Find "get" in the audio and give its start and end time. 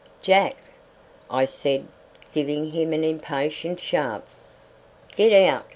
5.15-5.31